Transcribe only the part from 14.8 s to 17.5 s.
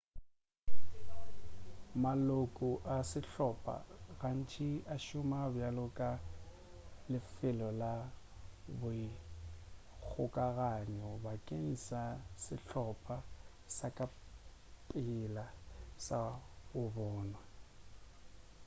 pela sa go bonwa